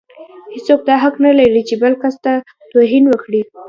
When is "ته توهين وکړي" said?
2.23-3.41